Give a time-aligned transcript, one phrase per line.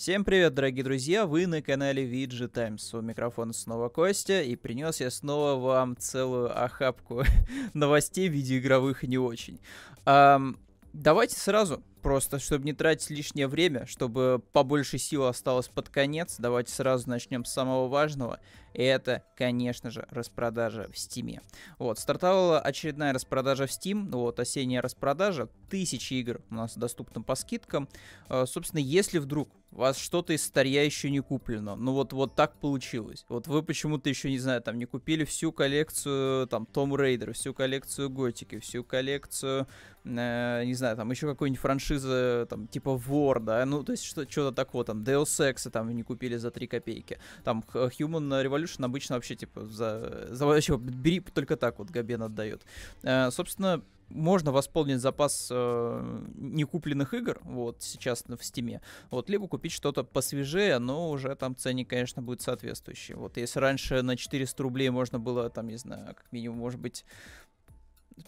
[0.00, 1.26] Всем привет, дорогие друзья!
[1.26, 2.94] Вы на канале VG Times.
[2.94, 7.22] У микрофона снова Костя, и принес я снова вам целую охапку
[7.74, 9.60] новостей видеоигровых и не очень.
[10.06, 10.56] Um,
[10.94, 16.72] давайте сразу, просто чтобы не тратить лишнее время, чтобы побольше сил осталось под конец, давайте
[16.72, 18.40] сразу начнем с самого важного.
[18.72, 21.40] И это, конечно же, распродажа в Steam.
[21.78, 27.34] Вот, стартовала очередная распродажа в Steam, вот, осенняя распродажа, тысячи игр у нас доступны по
[27.34, 27.88] скидкам.
[28.28, 31.76] Uh, собственно, если вдруг у вас что-то из старья еще не куплено.
[31.76, 33.24] Ну вот, вот так получилось.
[33.28, 37.54] Вот вы почему-то еще, не знаю, там не купили всю коллекцию, там, Том Рейдер, всю
[37.54, 39.68] коллекцию Готики, всю коллекцию,
[40.04, 44.30] э, не знаю, там еще какой-нибудь франшизы, там, типа War, да, ну, то есть что-
[44.30, 47.18] что-то такое, там, Deus Ex там не купили за 3 копейки.
[47.44, 52.62] Там Human Revolution обычно вообще, типа, за, за вообще, бери только так вот Габен отдает.
[53.02, 59.72] Э, собственно, можно восполнить запас э, некупленных игр, вот, сейчас в стиме, вот, либо купить
[59.72, 63.14] что-то посвежее, но уже там ценник, конечно, будет соответствующий.
[63.14, 67.04] Вот, если раньше на 400 рублей можно было, там, не знаю, как минимум, может быть,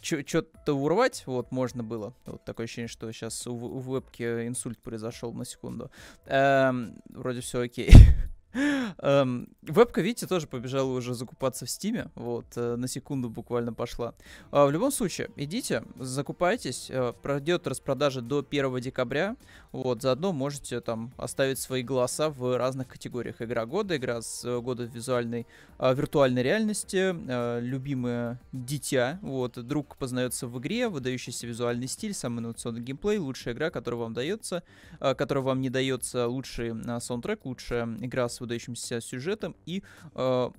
[0.01, 2.15] что-то урвать, вот, можно было.
[2.27, 5.91] Вот такое ощущение, что сейчас у, у вебки инсульт произошел на секунду.
[6.27, 7.91] Эм, вроде все окей.
[8.55, 12.11] Эм, вебка, видите, тоже побежала уже закупаться в Стиме.
[12.15, 14.15] Вот, э, на секунду буквально пошла.
[14.51, 16.89] А, в любом случае, идите, закупайтесь.
[16.91, 19.37] Э, пройдет распродажа до 1 декабря.
[19.73, 23.41] Вот, заодно можете там оставить свои голоса в разных категориях.
[23.41, 25.47] Игра года, игра с э, года визуальной,
[25.79, 27.15] э, виртуальной реальности,
[27.61, 29.19] любимое дитя.
[29.23, 34.13] Вот, друг познается в игре, выдающийся визуальный стиль, самый инновационный геймплей, лучшая игра, которая вам
[34.13, 34.63] дается,
[34.99, 39.83] которая вам не дается, лучший саундтрек, лучшая игра с выдающимся сюжетом и
[40.15, 40.51] э,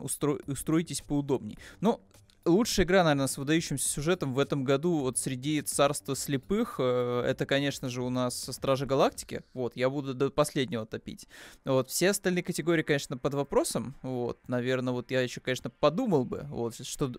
[0.00, 1.58] устро устроитесь поудобнее.
[1.80, 2.00] Но
[2.46, 7.46] лучшая игра, наверное, с выдающимся сюжетом в этом году вот среди царства слепых, э, это,
[7.46, 9.42] конечно же, у нас Стражи Галактики.
[9.52, 11.26] Вот, я буду до последнего топить.
[11.64, 13.94] Вот, все остальные категории, конечно, под вопросом.
[14.02, 17.12] Вот, наверное, вот я еще, конечно, подумал бы, вот, что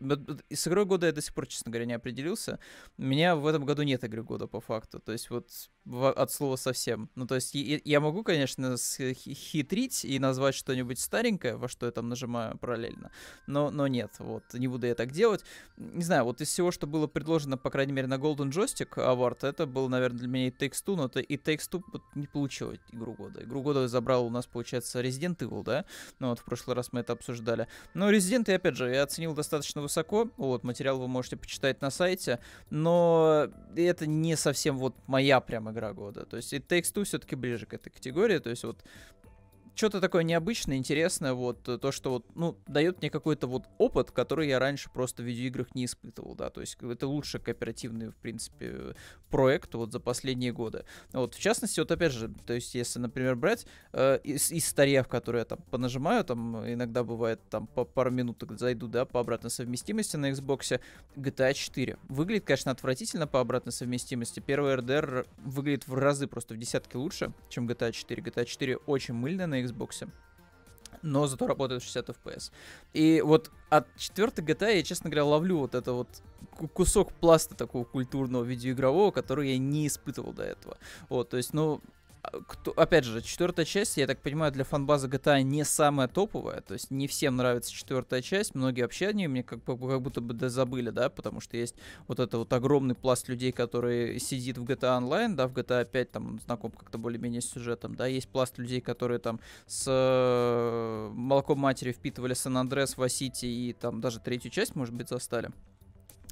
[0.49, 2.59] с игрой года я до сих пор, честно говоря, не определился.
[2.97, 4.99] У меня в этом году нет игры года по факту.
[4.99, 5.49] То есть вот
[6.15, 7.09] от слова совсем.
[7.15, 11.91] Ну, то есть я, я могу, конечно, хитрить и назвать что-нибудь старенькое, во что я
[11.91, 13.11] там нажимаю параллельно,
[13.45, 15.43] но, но нет, вот, не буду я так делать.
[15.77, 19.47] Не знаю, вот из всего, что было предложено, по крайней мере, на Golden Joystick Award,
[19.47, 22.27] это был, наверное, для меня и Takes Two, но это и Takes Two вот, не
[22.27, 23.43] получила игру года.
[23.43, 25.85] Игру года забрал у нас, получается, Resident Evil, да?
[26.19, 27.67] Ну, вот в прошлый раз мы это обсуждали.
[27.93, 32.39] Но Resident, опять же, я оценил достаточно высоко, вот, материал вы можете почитать на сайте,
[32.69, 36.25] но это не совсем вот моя прям игра года.
[36.25, 38.39] То есть и Takes Two все-таки ближе к этой категории.
[38.39, 38.83] То есть вот
[39.77, 44.11] что-то такое необычное, интересное, вот, э, то, что вот, ну, дает мне какой-то вот опыт,
[44.11, 48.15] который я раньше просто в видеоиграх не испытывал, да, то есть это лучший кооперативный, в
[48.15, 48.95] принципе,
[49.29, 50.85] проект вот за последние годы.
[51.13, 55.07] Вот, в частности, вот опять же, то есть если, например, брать э, из, из старьев,
[55.07, 59.51] которые я там понажимаю, там иногда бывает там по пару минут зайду, да, по обратной
[59.51, 60.79] совместимости на Xbox,
[61.15, 61.97] GTA 4.
[62.09, 64.39] Выглядит, конечно, отвратительно по обратной совместимости.
[64.39, 68.23] Первый RDR выглядит в разы просто в десятки лучше, чем GTA 4.
[68.23, 70.07] GTA 4 очень мыльная на Xbox.
[71.03, 72.51] Но зато работает 60 FPS.
[72.93, 76.07] И вот от 4 GTA я, честно говоря, ловлю вот это вот
[76.73, 80.77] кусок пласта такого культурного видеоигрового, который я не испытывал до этого.
[81.09, 81.81] Вот, то есть, ну,
[82.47, 86.73] кто, опять же, четвертая часть, я так понимаю, для фанбазы GTA не самая топовая, то
[86.73, 90.49] есть не всем нравится четвертая часть, многие вообще о ней мне как, как будто бы
[90.49, 91.75] забыли, да, потому что есть
[92.07, 96.11] вот это вот огромный пласт людей, который сидит в GTA Online, да, в GTA 5
[96.11, 101.59] там знаком как-то более-менее с сюжетом, да, есть пласт людей, которые там с э, молоком
[101.59, 105.51] матери впитывали Сан-Андрес, Васити и там даже третью часть, может быть, застали.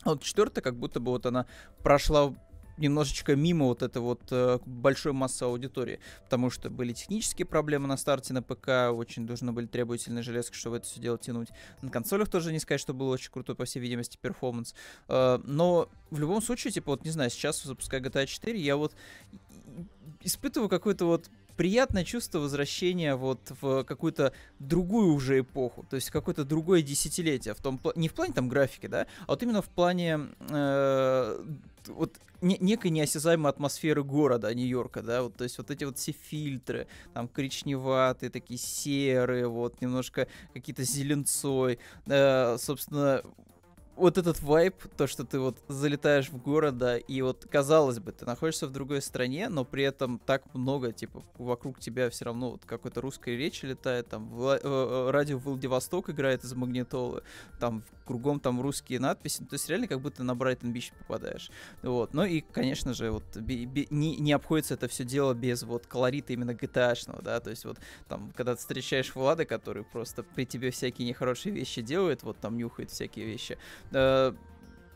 [0.05, 1.47] А вот четвертая, как будто бы вот она
[1.81, 2.31] прошла
[2.77, 7.97] немножечко мимо вот этой вот э, большой массы аудитории, потому что были технические проблемы на
[7.97, 11.49] старте на ПК, очень должны были требовательные железки, чтобы это все дело тянуть.
[11.81, 14.75] На консолях тоже не сказать, что был очень крутой, по всей видимости, перформанс.
[15.07, 18.93] Э, но в любом случае, типа, вот не знаю, сейчас запуская GTA 4, я вот
[20.21, 26.43] испытываю какой-то вот приятное чувство возвращения вот в какую-то другую уже эпоху, то есть какое-то
[26.43, 30.19] другое десятилетие, в том, не в плане там графики, да, а вот именно в плане
[30.49, 31.45] э,
[31.87, 36.11] вот не, некой неосязаемой атмосферы города Нью-Йорка, да, вот, то есть вот эти вот все
[36.11, 43.23] фильтры, там коричневатые, такие серые, вот, немножко какие-то зеленцой, э, собственно,
[43.95, 48.11] вот этот вайб, то, что ты вот залетаешь в город, да, и вот, казалось бы,
[48.11, 52.51] ты находишься в другой стране, но при этом так много, типа, вокруг тебя все равно
[52.51, 57.23] вот какой-то русской речи летает, там, в, э, радио Владивосток играет из магнитолы,
[57.59, 61.49] там, кругом там русские надписи, то есть реально как будто на Брайтон Бич попадаешь,
[61.81, 65.63] вот, ну и, конечно же, вот, би, би, не, не обходится это все дело без
[65.63, 67.77] вот колорита именно GTA-шного, да, то есть вот,
[68.07, 72.57] там, когда ты встречаешь Влада, который просто при тебе всякие нехорошие вещи делает, вот, там,
[72.57, 73.57] нюхает всякие вещи,
[73.91, 74.33] Э,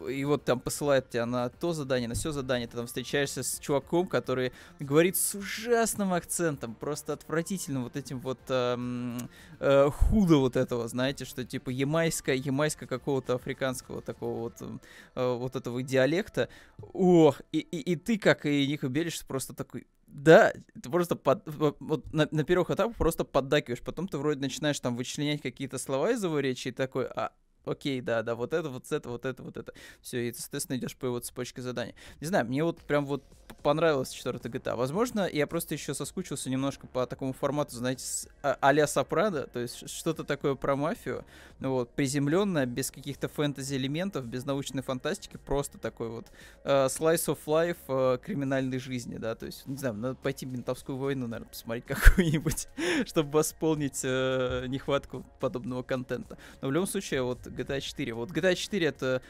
[0.07, 3.59] и вот там посылает тебя на то задание, на все задание, ты там встречаешься с
[3.59, 9.17] чуваком, который говорит с ужасным акцентом, просто отвратительным вот этим вот э,
[9.59, 15.55] э, худо вот этого, знаете, что типа ямайская, ямайская какого-то африканского такого вот, э, вот
[15.55, 16.49] этого диалекта.
[16.93, 21.43] Ох, и, и, и ты, как и Ника Белиш, просто такой, да, ты просто под,
[21.45, 26.11] вот на, на первых этапах просто поддакиваешь, потом ты вроде начинаешь там вычленять какие-то слова
[26.11, 27.31] из его речи и такой, а,
[27.65, 29.73] окей, да, да, вот это, вот это, вот это, вот это.
[30.01, 31.95] Все, и соответственно, идешь по его цепочке заданий.
[32.21, 33.23] Не знаю, мне вот прям вот
[33.63, 34.75] понравилась четвертая GTA.
[34.75, 38.05] Возможно, я просто еще соскучился немножко по такому формату, знаете,
[38.41, 41.25] а- а-ля Сопрано, то есть что-то такое про мафию,
[41.59, 46.27] ну вот, приземленное, без каких-то фэнтези-элементов, без научной фантастики, просто такой вот
[46.63, 50.53] uh, slice of life uh, криминальной жизни, да, то есть, не знаю, надо пойти в
[50.53, 52.67] ментовскую войну, наверное, посмотреть какую-нибудь,
[53.05, 56.37] чтобы восполнить uh, нехватку подобного контента.
[56.61, 59.21] Но в любом случае, вот GTA 4, вот GTA 4 это,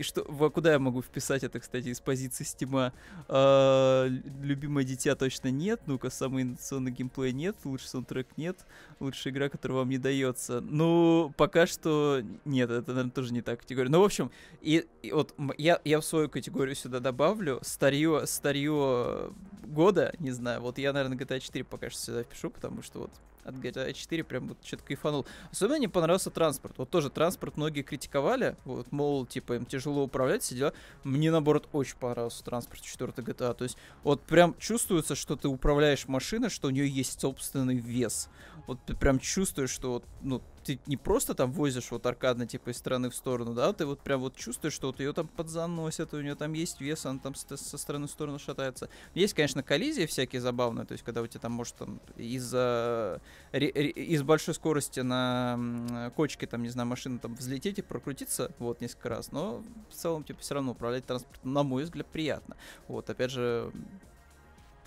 [0.00, 2.92] что, куда я могу вписать это, кстати, из позиции стима,
[3.28, 4.06] а,
[4.42, 5.80] любимое дитя точно нет.
[5.86, 7.56] Ну-ка, самый инновационный геймплей нет.
[7.64, 8.64] Лучший саундтрек нет.
[9.00, 10.60] Лучшая игра, которая вам не дается.
[10.60, 13.90] Ну, пока что нет, это, наверное, тоже не так категория.
[13.90, 14.30] Ну, в общем,
[14.60, 19.32] и, и вот я, я в свою категорию сюда добавлю старье, старье
[19.64, 20.60] года, не знаю.
[20.60, 23.10] Вот я, наверное, GTA 4 пока что сюда впишу, потому что вот
[23.46, 25.26] от GTA 4 прям вот что-то кайфанул.
[25.50, 26.74] Особенно мне понравился транспорт.
[26.78, 30.72] Вот тоже транспорт многие критиковали, вот, мол, типа, им тяжело управлять, все дела.
[31.04, 33.54] Мне, наоборот, очень понравился транспорт 4 GTA.
[33.54, 38.28] То есть, вот прям чувствуется, что ты управляешь машиной, что у нее есть собственный вес.
[38.66, 42.70] Вот ты прям чувствуешь, что вот, ну, ты не просто там возишь вот аркадно, типа,
[42.70, 46.12] из стороны в сторону, да, ты вот прям вот чувствуешь, что вот ее там подзаносят,
[46.14, 48.88] у нее там есть вес, она там со, стороны в сторону шатается.
[49.14, 53.20] Есть, конечно, коллизии всякие забавные, то есть, когда у тебя там, может, там, из-за
[53.52, 59.08] из большой скорости на кочке, там, не знаю, машина там взлететь и прокрутиться, вот, несколько
[59.08, 62.56] раз, но в целом, типа, все равно управлять транспортом, на мой взгляд, приятно.
[62.88, 63.70] Вот, опять же,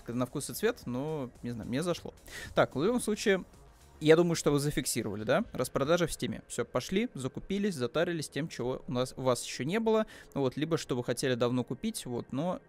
[0.06, 2.12] на вкус и цвет, но, не знаю, мне зашло.
[2.54, 3.44] Так, в любом случае,
[4.00, 5.44] я думаю, что вы зафиксировали, да?
[5.52, 6.42] Распродажа в стиме.
[6.48, 10.06] Все, пошли, закупились, затарились тем, чего у, нас, у вас еще не было.
[10.34, 12.60] Вот, либо что вы хотели давно купить, вот, но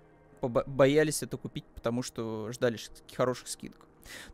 [0.41, 2.77] боялись это купить, потому что ждали
[3.15, 3.85] хороших скидок.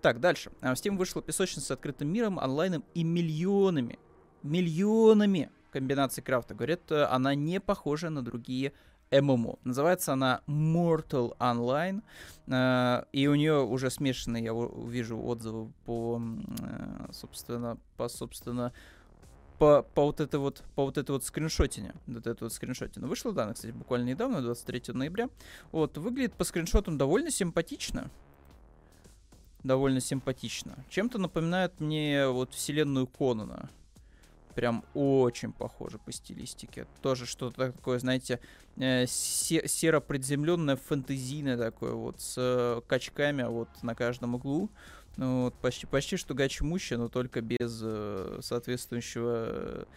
[0.01, 0.51] Так, дальше.
[0.61, 3.99] А, в Steam вышла песочница с открытым миром, онлайном и миллионами,
[4.44, 6.55] миллионами комбинаций крафта.
[6.55, 8.73] Говорят, э, она не похожа на другие
[9.12, 9.59] ММО.
[9.63, 12.01] Называется она Mortal Online.
[12.48, 14.54] Э, и у нее уже смешанные, я
[14.86, 16.21] вижу отзывы по,
[16.59, 18.74] э, собственно, по, собственно,
[19.59, 23.07] по, по вот это вот, по вот это вот скриншотине, вот это вот скриншотине.
[23.07, 25.30] Вышло, да, кстати, буквально недавно, 23 ноября.
[25.71, 28.09] Вот, выглядит по скриншотам довольно симпатично.
[29.63, 30.75] Довольно симпатично.
[30.89, 33.69] Чем-то напоминает мне вот вселенную Конана
[34.57, 36.88] прям очень похоже по стилистике.
[37.04, 38.39] Тоже что-то такое, знаете,
[38.77, 44.71] э, серо-приземленное, фэнтезийное такое, вот, с качками вот на каждом углу.
[45.15, 49.88] Ну, вот, почти, почти что гачмуща, но только без э, соответствующего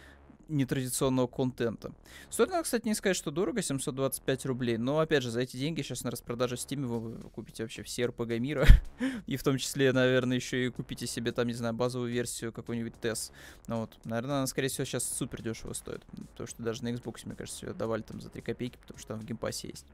[0.51, 1.91] нетрадиционного контента.
[2.29, 5.81] Стоит, надо, кстати, не сказать, что дорого, 725 рублей, но, опять же, за эти деньги
[5.81, 8.67] сейчас на распродаже в Steam вы купите вообще все RPG мира,
[9.27, 12.93] и в том числе, наверное, еще и купите себе там, не знаю, базовую версию какой-нибудь
[13.01, 13.31] TES.
[13.67, 17.21] Ну вот, наверное, она, скорее всего, сейчас супер дешево стоит, потому что даже на Xbox,
[17.25, 19.69] мне кажется, ее давали там за 3 копейки, потому что там в Game Pass е
[19.69, 19.85] есть.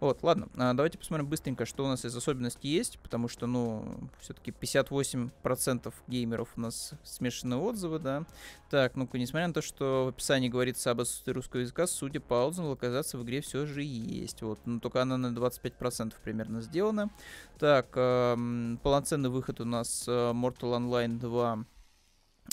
[0.00, 3.84] Вот, ладно, а, давайте посмотрим быстренько, что у нас из особенностей есть, потому что, ну,
[4.20, 8.24] все-таки 58% геймеров у нас смешанные отзывы, да.
[8.70, 12.46] Так, ну-ка, несмотря на то, что в описании говорится об отсутствии русского языка, судя по
[12.46, 14.42] отзывам, локализация в игре все же есть.
[14.42, 17.10] Вот, но только она на 25% примерно сделана.
[17.58, 18.36] Так, э,
[18.82, 21.64] полноценный выход у нас э, Mortal Online 2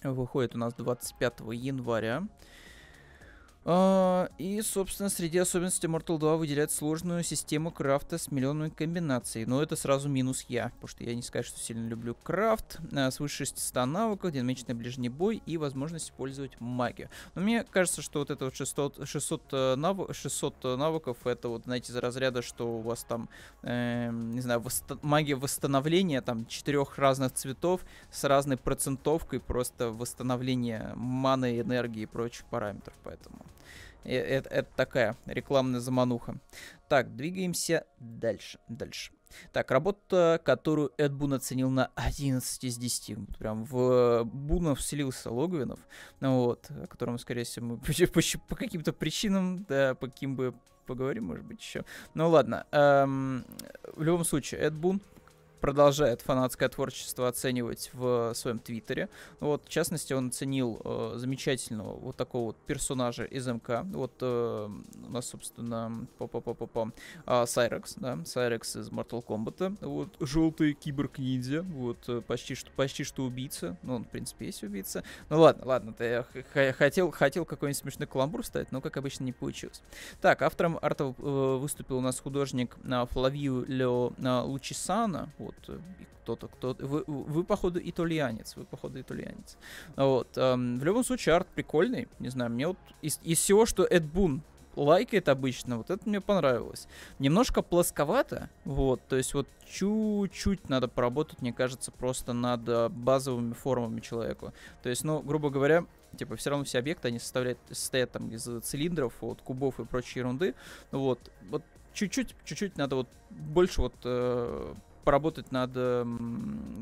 [0.03, 2.27] выходит у нас 25 января.
[3.63, 9.45] Uh, и, собственно, среди особенностей Mortal 2 выделяет сложную систему крафта с миллионами комбинаций.
[9.45, 12.79] Но это сразу минус я, потому что я не скажу, что сильно люблю крафт.
[12.91, 17.09] Uh, свыше 600 навыков, динамичный ближний бой и возможность использовать магию.
[17.35, 21.91] Но мне кажется, что вот это вот 600, 600, нав 600 навыков, это вот, знаете,
[21.91, 23.29] из разряда, что у вас там,
[23.61, 30.93] э, не знаю, восто магия восстановления, там, четырех разных цветов с разной процентовкой, просто восстановление
[30.95, 33.50] маны, энергии и прочих параметров, поэтому...
[34.03, 36.37] Это, это такая рекламная замануха.
[36.89, 38.59] Так, двигаемся дальше.
[38.67, 39.11] Дальше.
[39.53, 43.37] Так, работа, которую Эд Бун оценил на 11 из 10.
[43.37, 45.79] Прям в Буна вселился Логвинов,
[46.19, 50.53] вот, о котором, скорее всего, мы по, по, по каким-то причинам, да, по каким бы
[50.85, 51.85] поговорим, может быть, еще.
[52.13, 53.45] Ну ладно, эм,
[53.95, 55.01] в любом случае, Эд Бун
[55.61, 59.09] продолжает фанатское творчество оценивать в своем твиттере.
[59.39, 63.83] Вот, в частности, он оценил э, замечательного вот такого вот персонажа из МК.
[63.93, 64.69] Вот э,
[65.07, 66.91] у нас, собственно, по по по по по
[67.25, 69.77] а, Сайрекс, да, Сайрекс из Mortal Kombat.
[69.81, 73.77] Вот, желтый киборг-ниндзя, вот, э, почти что, почти что убийца.
[73.83, 75.03] Ну, он, в принципе, есть убийца.
[75.29, 76.25] Ну, ладно, ладно, я
[76.73, 79.81] хотел, хотел какой-нибудь смешной каламбур ставить, но, как обычно, не получилось.
[80.21, 85.75] Так, автором арта э, выступил у нас художник э, Флавио Лео э, Лучисана, вот, вот
[85.75, 85.79] э,
[86.23, 89.57] кто-то, кто вы, вы, походу, итальянец, вы, походу, итальянец.
[89.95, 93.83] Вот, эм, в любом случае, арт прикольный, не знаю, мне вот из, из всего, что
[93.83, 94.41] Эд Бун
[94.75, 96.87] лайкает обычно, вот это мне понравилось.
[97.19, 103.53] Немножко плосковато, вот, то есть вот чуть-чуть надо поработать, мне кажется, просто над э, базовыми
[103.53, 104.53] формами человеку.
[104.83, 105.85] То есть, ну, грубо говоря,
[106.17, 110.19] типа, все равно все объекты, они составляют, состоят там из цилиндров, вот, кубов и прочей
[110.19, 110.55] ерунды,
[110.91, 116.05] вот, вот чуть-чуть, чуть-чуть надо вот больше вот э, поработать над э,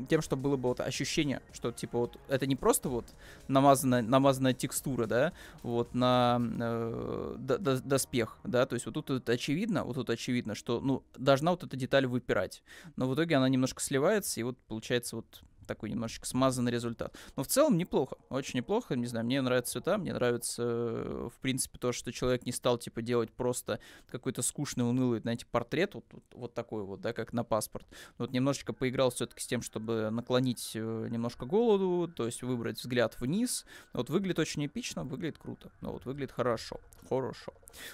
[0.08, 3.06] тем, чтобы было бы вот ощущение, что типа вот это не просто вот
[3.48, 9.84] намазанная, намазанная текстура, да, вот на э, доспех, да, то есть вот тут это очевидно,
[9.84, 12.62] вот тут очевидно, что ну должна вот эта деталь выпирать,
[12.96, 17.16] но в итоге она немножко сливается и вот получается вот такой немножечко смазанный результат.
[17.36, 21.38] Но в целом неплохо, очень неплохо, не знаю, мне нравятся цвета, мне нравится, э, в
[21.40, 23.78] принципе, то, что человек не стал, типа, делать просто
[24.10, 27.86] какой-то скучный, унылый, знаете, портрет, вот, вот, вот такой вот, да, как на паспорт.
[28.18, 33.20] Вот немножечко поиграл все-таки с тем, чтобы наклонить э, немножко голову, то есть выбрать взгляд
[33.20, 33.64] вниз.
[33.92, 37.52] Вот выглядит очень эпично, выглядит круто, но вот выглядит хорошо, хорошо.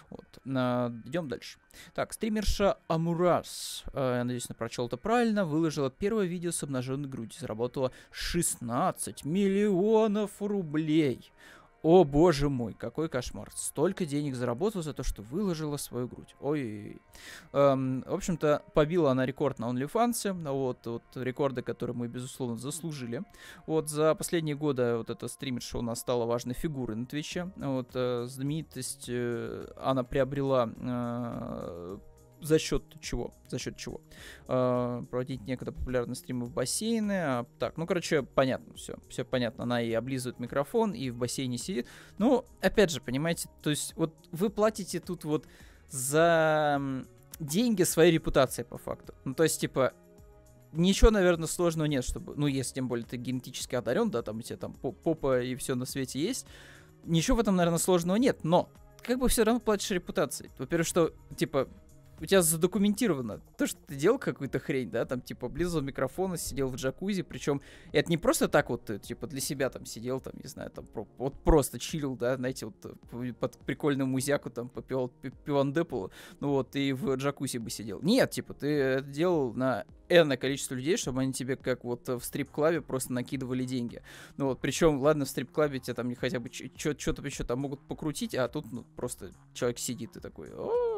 [0.09, 1.59] Вот, идем дальше.
[1.95, 7.09] Так, стримерша Амурас, э, я надеюсь, я прочел это правильно, выложила первое видео с обнаженной
[7.09, 11.33] грудью, заработала заработала 16 миллионов рублей.
[11.83, 13.49] О боже мой, какой кошмар.
[13.55, 16.35] Столько денег заработала за то, что выложила свою грудь.
[16.41, 16.97] Ой.
[17.53, 20.51] Эм, в общем-то, побила она рекорд на OnlyFans.
[20.51, 23.23] Вот, вот рекорды, которые мы, безусловно, заслужили.
[23.67, 27.53] Вот за последние годы вот эта стримерша у нас стала важной фигурой на Твиче.
[27.57, 31.99] Вот э, знаменитость э, она приобрела э,
[32.47, 33.35] за счет чего?
[33.49, 34.01] За счет чего?
[34.49, 37.13] Э, проводить некогда популярные стримы в бассейны.
[37.13, 38.97] А, так, ну, короче, понятно, все.
[39.09, 39.65] Все понятно.
[39.65, 41.87] Она и облизывает микрофон, и в бассейне сидит.
[42.19, 45.47] Ну, опять же, понимаете, то есть вот вы платите тут вот
[45.91, 46.81] за
[47.39, 49.15] деньги своей репутации, по факту.
[49.25, 49.93] Ну, то есть, типа,
[50.73, 54.43] ничего, наверное, сложного нет, чтобы, ну, если тем более ты генетически одарен, да, там у
[54.43, 56.47] тебя там попа и все на свете есть,
[57.05, 58.71] ничего в этом, наверное, сложного нет, но
[59.03, 60.51] как бы все равно платишь репутацией.
[60.59, 61.69] Во-первых, что, типа,
[62.21, 66.69] у тебя задокументировано то, что ты делал какую-то хрень, да, там, типа, близал микрофона, сидел
[66.69, 67.61] в джакузи, причем
[67.93, 70.87] это не просто так вот ты, типа, для себя там сидел, там, не знаю, там,
[70.87, 75.09] про, вот просто чилил, да, знаете, вот э, под прикольную музяку там попил
[75.45, 78.01] пивандепу, ну вот, и в джакузи бы сидел.
[78.03, 82.21] Нет, типа, ты это делал на энное количество людей, чтобы они тебе как вот в
[82.21, 84.03] стрип-клабе просто накидывали деньги.
[84.37, 87.81] Ну вот, причем, ладно, в стрип-клабе тебе там не хотя бы что-то еще там могут
[87.87, 90.96] покрутить, а тут ну, просто человек сидит и такой, о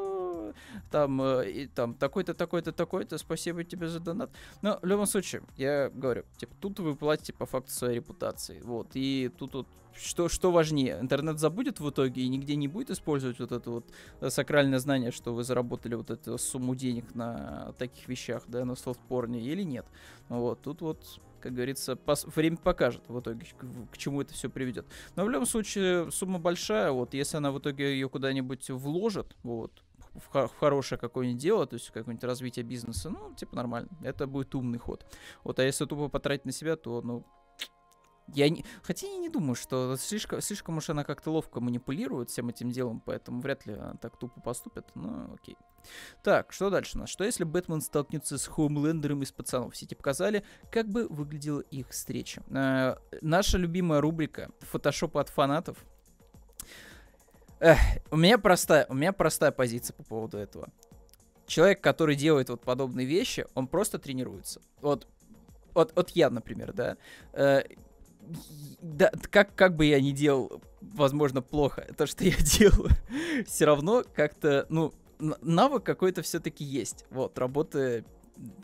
[0.91, 4.31] там, э, и, там такой-то, такой-то, такой-то, спасибо тебе за донат.
[4.63, 8.91] Но в любом случае, я говорю, типа, тут вы платите по факту своей репутации, вот,
[8.95, 9.67] и тут вот
[10.01, 13.85] что, что важнее, интернет забудет в итоге и нигде не будет использовать вот это вот
[14.21, 18.77] э, сакральное знание, что вы заработали вот эту сумму денег на таких вещах, да, на
[18.77, 19.87] софтпорне или нет.
[20.29, 24.49] Вот, тут вот как говорится, пос- время покажет в итоге, к, к чему это все
[24.49, 24.87] приведет.
[25.15, 29.85] Но в любом случае, сумма большая, вот, если она в итоге ее куда-нибудь вложит, вот,
[30.19, 33.89] в, в хорошее какое-нибудь дело, то есть какое-нибудь развитие бизнеса, ну, типа нормально.
[34.03, 35.07] Это будет умный ход.
[35.45, 37.27] Вот, а если тупо потратить на себя, то, ну,
[38.35, 38.65] я не...
[38.83, 43.01] Хотя я не думаю, что слишком, слишком уж она как-то ловко манипулирует всем этим делом,
[43.01, 45.57] поэтому вряд ли она так тупо поступит, но окей.
[46.23, 47.09] Так, что дальше у нас?
[47.09, 49.75] Что если Бэтмен столкнется с Хоумлендером из пацанов?
[49.75, 52.43] Все показали, как бы выглядела их встреча.
[52.51, 55.85] Э, наша любимая рубрика «Фотошоп от фанатов».
[57.61, 57.79] Эх,
[58.11, 60.69] у меня простая, у меня простая позиция по поводу этого.
[61.47, 64.61] Человек, который делает вот подобные вещи, он просто тренируется.
[64.81, 65.07] Вот,
[65.75, 66.97] вот, вот я, например, да.
[67.33, 67.63] Э,
[68.81, 72.91] да, как, как бы я ни делал, возможно, плохо, то, что я делаю,
[73.47, 77.07] все равно как-то, ну, навык какой-то все-таки есть.
[77.11, 78.05] Вот, работы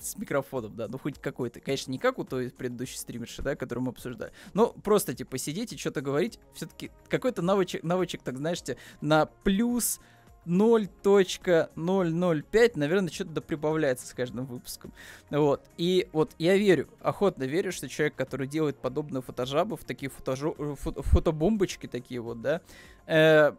[0.00, 1.60] с микрофоном, да, ну хоть какой-то.
[1.60, 4.32] Конечно, не как у той предыдущей стримерши, да, которую мы обсуждали.
[4.52, 10.00] Но просто, типа, сидеть и что-то говорить, все-таки какой-то навычек, навычек, так знаете, на плюс
[10.46, 14.92] 0.005, наверное, что-то прибавляется с каждым выпуском.
[15.30, 15.62] Вот.
[15.76, 20.54] И вот я верю, охотно верю, что человек, который делает подобные фотожабы, такие фотожо...
[20.76, 21.02] фото...
[21.02, 22.60] фотобомбочки такие вот, да,
[23.06, 23.54] э,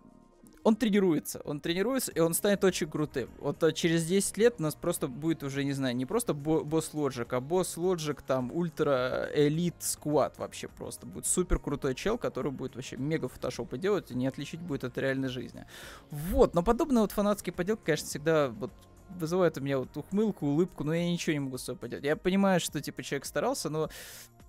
[0.66, 3.30] он тренируется, он тренируется, и он станет очень крутым.
[3.38, 6.90] Вот а, через 10 лет у нас просто будет уже, не знаю, не просто босс
[6.94, 11.06] Logic, а босс Logic там ультра элит сквад вообще просто.
[11.06, 14.98] Будет супер крутой чел, который будет вообще мега фотошопы делать, и не отличить будет от
[14.98, 15.68] реальной жизни.
[16.10, 18.72] Вот, но подобные вот фанатские поделки, конечно, всегда вот
[19.10, 22.06] вызывает у меня вот ухмылку, улыбку, но я ничего не могу с собой поделать.
[22.06, 23.92] Я понимаю, что, типа, человек старался, но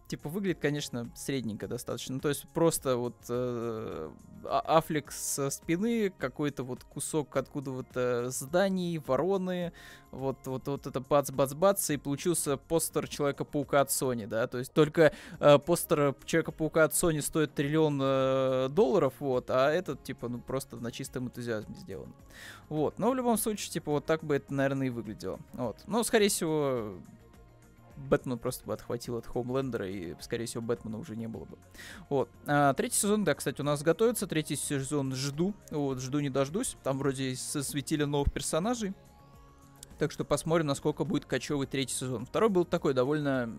[0.08, 2.14] типа, выглядит, конечно, средненько достаточно.
[2.14, 4.10] Ну, то есть просто вот э,
[4.44, 9.72] а, Аффлек со спины, какой-то вот кусок откуда вот э, зданий, вороны,
[10.12, 15.12] вот, вот, вот это бац-бац-бац, и получился постер Человека-паука от Sony, да, то есть только
[15.40, 20.76] э, постер Человека-паука от Sony стоит триллион э, долларов, вот, а этот, типа, ну, просто
[20.76, 22.12] на чистом энтузиазме сделан.
[22.68, 25.40] Вот, но в любом случае, типа, вот так бы это, наверное, и выглядело.
[25.52, 26.94] Вот, но, скорее всего,
[27.96, 31.58] Бэтмена просто бы отхватил от Хоумлендера, и, скорее всего, Бэтмена уже не было бы.
[32.08, 32.28] Вот.
[32.46, 34.26] А, третий сезон, да, кстати, у нас готовится.
[34.26, 35.54] Третий сезон жду.
[35.70, 36.76] Вот, жду не дождусь.
[36.82, 38.94] Там вроде сосветили новых персонажей.
[39.98, 42.26] Так что посмотрим, насколько будет кочевый третий сезон.
[42.26, 43.50] Второй был такой довольно,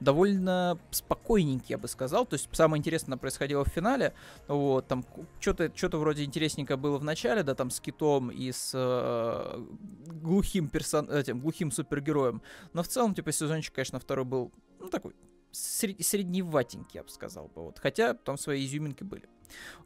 [0.00, 2.24] довольно спокойненький, я бы сказал.
[2.24, 4.14] То есть самое интересное происходило в финале.
[4.48, 5.04] Вот, там
[5.40, 9.64] что-то что вроде интересненько было в начале, да, там с Китом и с э,
[10.06, 11.10] глухим персон...
[11.10, 12.42] этим, глухим супергероем.
[12.72, 15.14] Но в целом, типа, сезончик, конечно, второй был, ну, такой
[15.52, 16.04] сред...
[16.04, 17.62] средневатенький, я бы сказал бы.
[17.62, 17.78] Вот.
[17.78, 19.28] Хотя там свои изюминки были.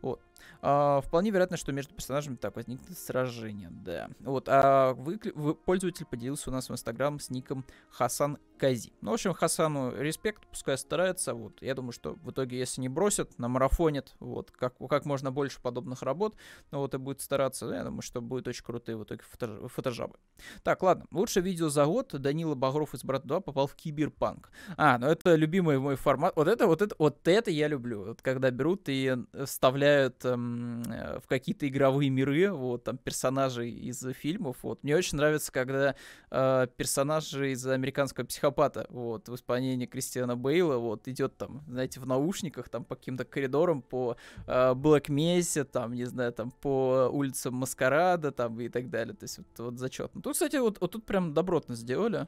[0.01, 0.21] Вот.
[0.61, 4.09] А, вполне вероятно, что между персонажами так возникнет сражение, да.
[4.21, 8.93] Вот, а вы, вы, пользователь поделился у нас в Инстаграм с ником Хасан Кази.
[9.01, 11.63] Ну, в общем, Хасану респект, пускай старается, вот.
[11.63, 15.61] Я думаю, что в итоге, если не бросят, на марафонит, вот, как, как можно больше
[15.63, 16.37] подобных работ,
[16.71, 20.17] ну, вот и будет стараться, я думаю, что будет очень крутые в итоге фото, фотожабы.
[20.63, 24.51] Так, ладно, лучшее видео за год Данила Багров из Брат 2 попал в Киберпанк.
[24.77, 28.23] А, ну это любимый мой формат, вот это, вот это, вот это я люблю, вот
[28.23, 34.83] когда берут и вставляют эм, в какие-то игровые миры, вот, там, персонажей из фильмов, вот.
[34.83, 35.95] Мне очень нравится, когда
[36.31, 42.07] э, персонажи из «Американского психопата», вот, в исполнении Кристиана Бейла, вот, идет там, знаете, в
[42.07, 47.55] наушниках, там, по каким-то коридорам, по э, Блэк Мессе, там, не знаю, там, по улицам
[47.55, 50.11] Маскарада, там, и так далее, то есть, вот, вот зачет.
[50.15, 52.27] Ну, тут, кстати, вот, вот тут прям добротно сделали.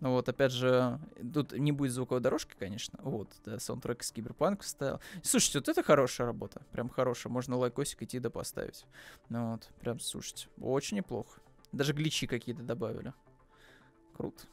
[0.00, 1.00] Ну вот, опять же,
[1.34, 3.00] тут не будет звуковой дорожки, конечно.
[3.02, 5.00] Вот, да, саундтрек из Киберпанка вставил.
[5.24, 6.62] Слушайте, вот это хорошая работа.
[6.70, 7.32] Прям хорошая.
[7.32, 8.86] Можно лайкосик идти да поставить.
[9.28, 11.40] Ну вот, прям, слушайте, очень неплохо.
[11.72, 13.12] Даже гличи какие-то добавили.
[14.16, 14.44] Круто.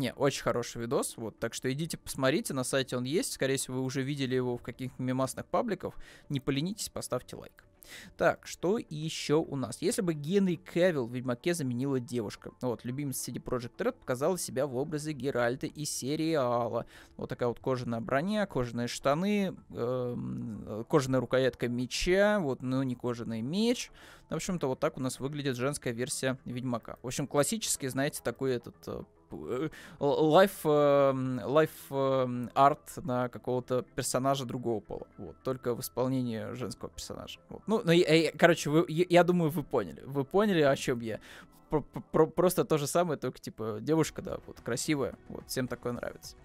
[0.00, 3.76] Не, очень хороший видос, вот, так что идите посмотрите, на сайте он есть, скорее всего,
[3.76, 5.92] вы уже видели его в каких-то мемасных пабликах,
[6.30, 7.66] не поленитесь, поставьте лайк.
[8.16, 9.82] Так, что еще у нас?
[9.82, 12.52] Если бы Генри Кевилл в Ведьмаке заменила девушка.
[12.62, 16.86] Вот, любимец CD Projekt Red показала себя в образе Геральта из сериала.
[17.18, 23.42] Вот такая вот кожаная броня, кожаные штаны, э, кожаная рукоятка меча, вот, но не кожаный
[23.42, 23.90] меч.
[24.30, 26.96] В общем-то, вот так у нас выглядит женская версия Ведьмака.
[27.02, 29.02] В общем, классический, знаете, такой этот э,
[29.98, 31.70] лайф, лайф
[32.54, 35.06] арт на какого-то персонажа другого пола.
[35.18, 37.40] Вот, только в исполнении женского персонажа.
[37.48, 37.62] Вот.
[37.66, 40.02] Ну, ну, я, короче, вы, я, я думаю, вы поняли.
[40.06, 41.20] Вы поняли, о чем я
[41.70, 45.92] про, про, просто то же самое, только типа девушка, да, вот красивая, вот всем такое
[45.92, 46.36] нравится.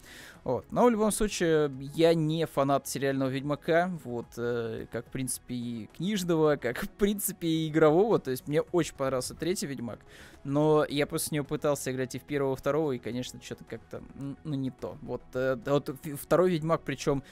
[0.44, 0.66] Вот.
[0.72, 5.90] Но в любом случае, я не фанат сериального Ведьмака, вот, э, как в принципе и
[5.98, 10.00] книжного, как в принципе и игрового, то есть мне очень понравился третий Ведьмак,
[10.44, 14.04] но я после него пытался играть и в первого, и второго, и, конечно, что-то как-то,
[14.44, 14.98] ну, не то.
[15.02, 17.24] Вот, э, вот второй Ведьмак, причем,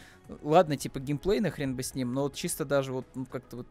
[0.41, 3.57] ладно, типа геймплей, на хрен бы с ним, но вот чисто даже вот, ну, как-то
[3.57, 3.67] вот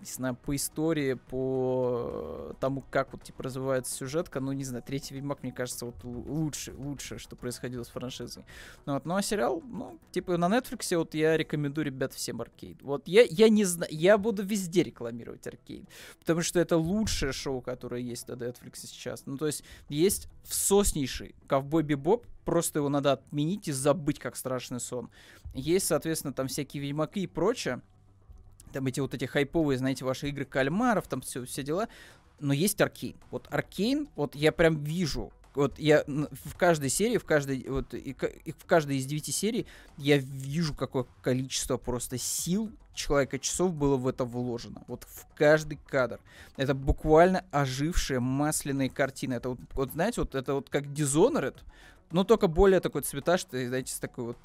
[0.00, 5.14] не знаю, по истории, по тому, как вот, типа, развивается сюжетка, ну, не знаю, третий
[5.14, 8.44] Ведьмак, мне кажется, вот лучше, лучше, что происходило с франшизой.
[8.86, 12.82] Ну, вот, ну, а сериал, ну, типа, на Netflix вот я рекомендую, ребят, всем Аркейд.
[12.82, 15.88] Вот я, я не знаю, я буду везде рекламировать Аркейд,
[16.20, 19.24] потому что это лучшее шоу, которое есть на Netflix сейчас.
[19.26, 24.80] Ну, то есть, есть всоснейший Ковбой Бибоп, просто его надо отменить и забыть, как страшный
[24.80, 25.10] сон.
[25.54, 27.82] Есть, соответственно, там всякие Ведьмаки и прочее,
[28.72, 31.88] там эти вот эти хайповые, знаете, ваши игры кальмаров, там все, все дела.
[32.40, 33.16] Но есть Аркейн.
[33.30, 38.14] Вот Аркейн, вот я прям вижу вот я в каждой серии, в каждой, вот, и,
[38.44, 43.96] и в каждой из девяти серий я вижу, какое количество просто сил человека часов было
[43.96, 44.84] в это вложено.
[44.86, 46.20] Вот в каждый кадр.
[46.56, 49.34] Это буквально ожившая масляная картина.
[49.34, 51.56] Это вот, вот знаете, вот это вот как Dishonored,
[52.12, 54.38] но только более такой цветастый, знаете, с такой вот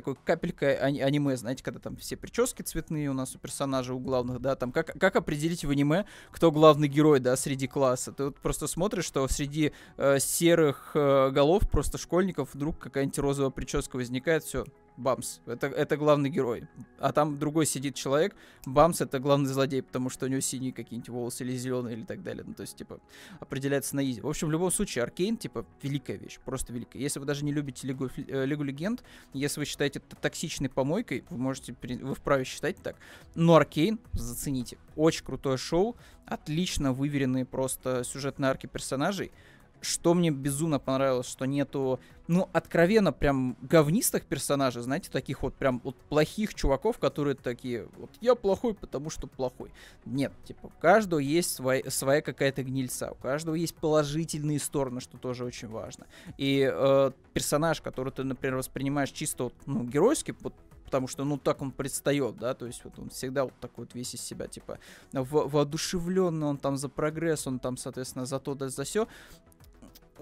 [0.00, 4.40] такой капелька аниме, знаете, когда там все прически цветные у нас у персонажей, у главных,
[4.40, 8.12] да, там как, как определить в аниме, кто главный герой, да, среди класса.
[8.12, 13.50] Ты вот просто смотришь, что среди э, серых э, голов просто школьников вдруг какая-нибудь розовая
[13.50, 14.64] прическа возникает, все,
[15.00, 15.40] Бамс.
[15.46, 16.68] Это, это главный герой.
[16.98, 18.36] А там другой сидит человек.
[18.66, 22.22] Бамс это главный злодей, потому что у него синие какие-нибудь волосы или зеленые или так
[22.22, 22.44] далее.
[22.46, 23.00] Ну, то есть, типа,
[23.40, 24.20] определяется на изи.
[24.20, 26.38] В общем, в любом случае, Аркейн, типа, великая вещь.
[26.44, 27.00] Просто великая.
[27.00, 31.24] Если вы даже не любите Лигу, э, Лигу Легенд, если вы считаете это токсичной помойкой,
[31.30, 32.96] вы можете, вы вправе считать так.
[33.34, 34.78] Но Аркейн, зацените.
[34.96, 35.96] Очень крутое шоу.
[36.26, 39.32] Отлично выверенные просто сюжетные арки персонажей
[39.80, 45.80] что мне безумно понравилось, что нету, ну, откровенно прям говнистых персонажей, знаете, таких вот прям
[45.82, 49.72] вот плохих чуваков, которые такие, вот я плохой, потому что плохой.
[50.04, 55.18] Нет, типа, у каждого есть свой, своя какая-то гнильца, у каждого есть положительные стороны, что
[55.18, 56.06] тоже очень важно.
[56.36, 60.54] И э, персонаж, который ты, например, воспринимаешь чисто вот, ну, геройски, вот
[60.90, 63.94] потому что, ну, так он предстает, да, то есть вот он всегда вот такой вот
[63.94, 64.80] весь из себя, типа,
[65.12, 69.06] во воодушевленный, он там за прогресс, он там, соответственно, за то да за все,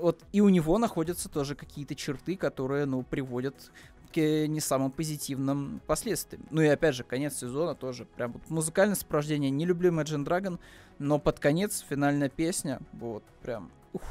[0.01, 3.55] вот и у него находятся тоже какие-то черты, которые, ну, приводят
[4.13, 6.47] к не самым позитивным последствиям.
[6.51, 9.51] Ну и опять же, конец сезона тоже прям вот музыкальное сопровождение.
[9.51, 10.59] Не люблю Imagine Dragon,
[10.99, 14.03] но под конец финальная песня, вот прям, ух,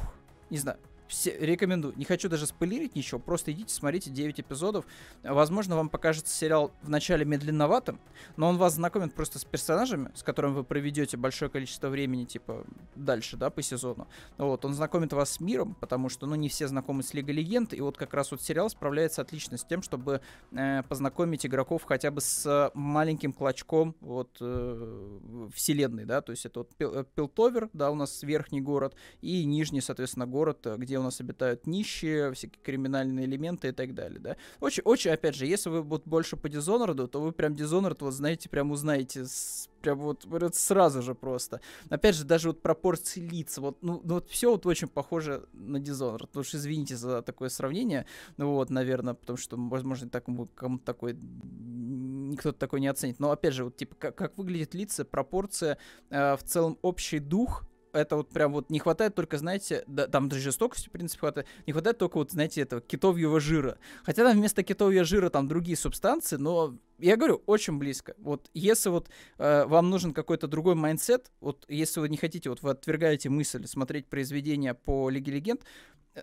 [0.50, 1.94] не знаю, все, рекомендую.
[1.96, 4.86] Не хочу даже спойлерить ничего, просто идите, смотрите 9 эпизодов.
[5.22, 7.98] Возможно, вам покажется сериал вначале медленноватым,
[8.36, 12.64] но он вас знакомит просто с персонажами, с которыми вы проведете большое количество времени, типа,
[12.94, 14.06] дальше, да, по сезону.
[14.36, 17.72] Вот, он знакомит вас с миром, потому что, ну, не все знакомы с Лигой Легенд,
[17.72, 20.20] и вот как раз вот сериал справляется отлично с тем, чтобы
[20.52, 26.60] э, познакомить игроков хотя бы с маленьким клочком вот э, вселенной, да, то есть это
[26.60, 26.74] вот
[27.14, 32.32] Пилтовер, да, у нас верхний город, и нижний, соответственно, город, где у нас обитают нищие,
[32.32, 34.36] всякие криминальные элементы и так далее, да.
[34.60, 38.12] Очень, очень, опять же, если вы вот больше по Dishonored, то вы прям Dishonored, вот
[38.12, 41.60] знаете, прям узнаете с, прям вот, вот сразу же просто.
[41.88, 45.78] Опять же, даже вот пропорции лиц, вот, ну, ну вот все вот очень похоже на
[45.78, 48.06] Dishonored, потому что извините за такое сравнение,
[48.36, 51.16] ну вот, наверное, потому что, возможно, так, кому-то такой
[52.28, 53.18] никто такой не оценит.
[53.20, 55.78] Но опять же, вот типа как, как выглядит лица, пропорция,
[56.10, 57.64] э, в целом общий дух
[57.98, 61.46] это вот прям вот не хватает только, знаете, да, там даже жестокости, в принципе, хватает,
[61.66, 63.78] не хватает только вот, знаете, этого китовьего жира.
[64.04, 68.14] Хотя там вместо китовьего жира там другие субстанции, но я говорю, очень близко.
[68.18, 69.08] Вот если вот
[69.38, 73.66] э, вам нужен какой-то другой mindset, вот если вы не хотите, вот вы отвергаете мысль
[73.66, 75.62] смотреть произведения по Лиге Легенд,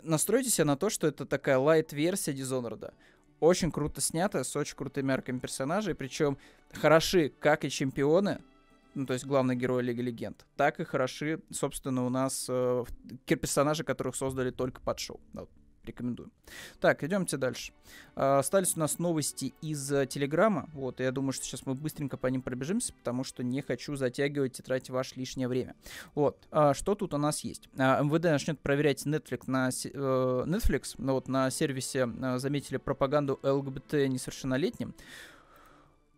[0.02, 2.94] настройте себя на то, что это такая лайт-версия Dishonored.
[3.40, 6.38] Очень круто снято, с очень крутыми арками персонажей, причем
[6.74, 8.40] хороши как и чемпионы,
[8.96, 12.84] ну, то есть главный герой Лиги Легенд, так и хороши, собственно, у нас э,
[13.26, 15.20] персонажи, которых создали только под шоу.
[15.34, 15.50] Вот,
[15.84, 16.32] рекомендую.
[16.80, 17.74] Так, идемте дальше.
[18.16, 20.70] Э, остались у нас новости из э, Телеграма.
[20.74, 24.60] Вот, я думаю, что сейчас мы быстренько по ним пробежимся, потому что не хочу затягивать
[24.60, 25.76] и тратить ваше лишнее время.
[26.14, 27.70] Вот, э, что тут у нас есть?
[27.78, 33.40] Э, МВД начнет проверять Netflix на, э, Netflix, ну, вот на сервисе э, заметили пропаганду
[33.44, 34.96] ЛГБТ несовершеннолетним.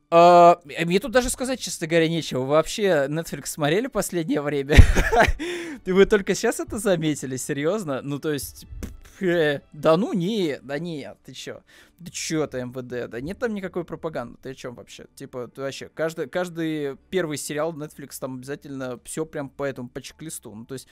[0.09, 2.41] Uh, мне тут даже сказать, честно говоря, нечего.
[2.41, 4.77] Вы вообще Netflix смотрели последнее время?
[5.85, 8.01] И вы только сейчас это заметили, серьезно?
[8.01, 8.65] Ну, то есть...
[9.19, 11.63] Э, да ну не, да нет, ты чё?
[11.97, 13.09] Да чё ты МВД?
[13.09, 15.07] Да нет там никакой пропаганды, ты о чем вообще?
[15.15, 20.03] Типа, ты вообще, каждый, каждый первый сериал Netflix там обязательно все прям по этому, по
[20.03, 20.53] чек-листу.
[20.53, 20.87] Ну, то есть,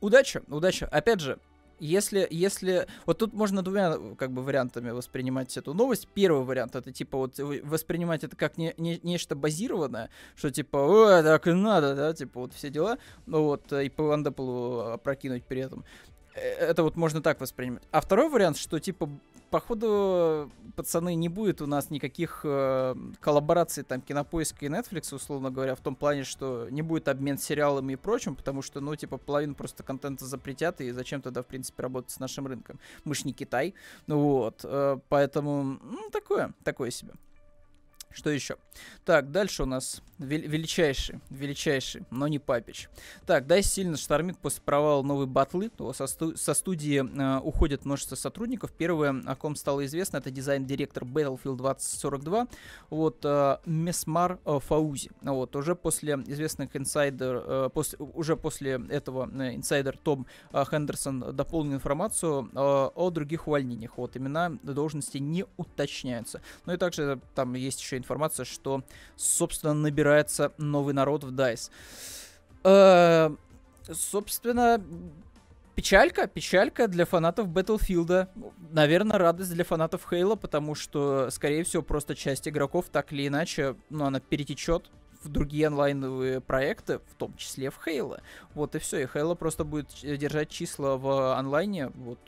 [0.00, 0.88] удача, удача.
[0.88, 1.38] Опять же,
[1.80, 2.86] если, если...
[3.06, 6.08] Вот тут можно двумя как бы вариантами воспринимать эту новость.
[6.14, 11.22] Первый вариант это типа вот воспринимать это как не, не, нечто базированное, что типа, о,
[11.22, 15.62] так и надо, да, типа вот все дела, ну вот, и по Вандаполу опрокинуть при
[15.62, 15.84] этом.
[16.34, 17.82] Э, это вот можно так воспринимать.
[17.90, 19.08] А второй вариант, что типа
[19.50, 25.74] походу, пацаны, не будет у нас никаких э, коллабораций там Кинопоиска и Netflix, условно говоря,
[25.74, 29.54] в том плане, что не будет обмен сериалами и прочим, потому что, ну, типа, половину
[29.54, 32.78] просто контента запретят, и зачем тогда, в принципе, работать с нашим рынком?
[33.04, 33.74] Мы ж не Китай,
[34.06, 37.12] ну вот, э, поэтому, ну, такое, такое себе.
[38.10, 38.56] Что еще?
[39.04, 42.88] Так, дальше у нас величайший, величайший, но не папич.
[43.24, 45.70] Так, DICE сильно штормит после провала новой батлы.
[45.94, 48.72] Со, сту- со студии э, уходит множество сотрудников.
[48.72, 52.48] Первое, о ком стало известно, это дизайн-директор Battlefield 2042,
[52.90, 55.10] вот, э, Месмар э, Фаузи.
[55.22, 61.34] Вот, уже после известных инсайдер, э, после, уже после этого э, инсайдер Том э, Хендерсон
[61.34, 63.96] дополнил информацию э, о других увольнениях.
[63.96, 66.42] Вот, имена должности не уточняются.
[66.66, 68.82] Ну и также там есть еще информация, что,
[69.16, 71.70] собственно, набирается новый народ в DICE.
[72.64, 73.30] Э,
[73.92, 74.82] собственно,
[75.74, 78.28] печалька, печалька для фанатов Battlefield.
[78.70, 83.76] Наверное, радость для фанатов Хейла, потому что, скорее всего, просто часть игроков так или иначе,
[83.88, 84.90] ну, она перетечет
[85.22, 88.20] в другие онлайновые проекты, в том числе в Хейла.
[88.54, 89.02] Вот и все.
[89.02, 91.88] И Хейла просто будет держать числа в онлайне.
[91.88, 92.18] Вот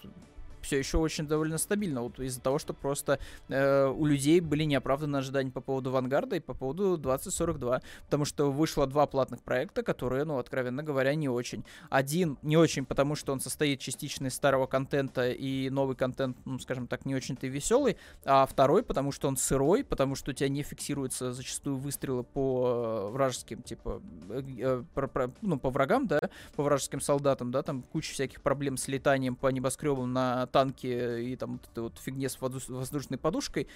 [0.62, 5.20] все еще очень довольно стабильно, вот из-за того, что просто э, у людей были неоправданные
[5.20, 10.24] ожидания по поводу Вангарда и по поводу 2042, потому что вышло два платных проекта, которые,
[10.24, 11.64] ну, откровенно говоря, не очень.
[11.90, 16.58] Один не очень, потому что он состоит частично из старого контента, и новый контент, ну,
[16.58, 20.48] скажем так, не очень-то веселый, а второй, потому что он сырой, потому что у тебя
[20.48, 26.06] не фиксируются зачастую выстрелы по э, вражеским, типа, э, э, про, про, ну, по врагам,
[26.06, 26.20] да,
[26.54, 31.36] по вражеским солдатам, да, там куча всяких проблем с летанием по небоскребам на танки и
[31.36, 33.66] там вот этой вот фигне с воздушной подушкой.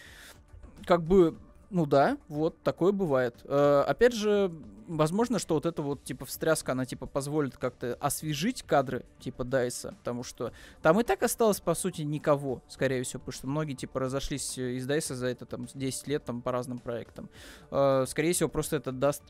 [0.85, 1.37] Как бы,
[1.71, 3.35] ну да, вот такое бывает.
[3.45, 4.53] Э, опять же,
[4.87, 9.95] возможно, что вот эта вот типа встряска, она типа позволит как-то освежить кадры типа Дайса,
[9.99, 14.01] потому что там и так осталось по сути никого, скорее всего, потому что многие типа
[14.01, 17.29] разошлись из Дайса за это там 10 лет там по разным проектам.
[17.71, 19.23] Э, скорее всего, просто это даст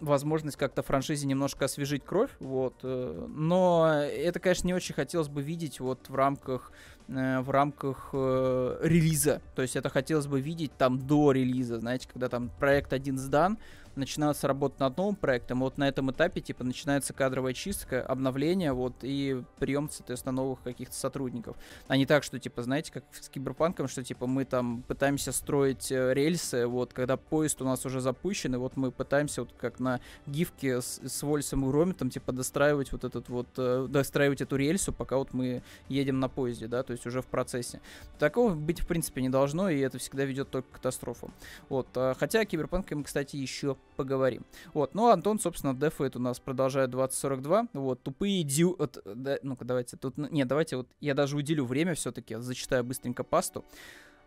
[0.00, 2.74] возможность как-то франшизе немножко освежить кровь, вот.
[2.82, 6.72] Э, но это, конечно, не очень хотелось бы видеть вот в рамках
[7.08, 9.40] э, в рамках э, релиза.
[9.54, 13.58] То есть это хотелось бы видеть там до релиза, знаете, когда там проект один сдан,
[14.00, 18.94] начинается работа над новым проектом, вот на этом этапе, типа, начинается кадровая чистка, обновление, вот,
[19.02, 21.56] и прием, соответственно, новых каких-то сотрудников.
[21.86, 25.92] А не так, что, типа, знаете, как с Киберпанком, что, типа, мы там пытаемся строить
[25.92, 29.78] э, рельсы, вот, когда поезд у нас уже запущен, и вот мы пытаемся, вот, как
[29.78, 34.56] на гифке с, с Вольсом и Ромитом, типа, достраивать вот этот вот, э, достраивать эту
[34.56, 37.80] рельсу, пока вот мы едем на поезде, да, то есть уже в процессе.
[38.18, 41.32] Такого быть, в принципе, не должно, и это всегда ведет только к катастрофам.
[41.68, 44.46] Вот, а, хотя Киберпанк мы, кстати, еще поговорим.
[44.72, 47.68] Вот, ну, Антон, собственно, дефает у нас продолжает 2042.
[47.74, 48.46] Вот, тупые.
[48.78, 50.16] Вот, да, ну-ка, давайте тут...
[50.16, 53.62] Не, давайте вот я даже уделю время все-таки, зачитаю быстренько пасту.